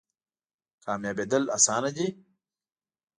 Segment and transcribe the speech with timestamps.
[0.83, 2.07] کامیابیدل اسانه دی؟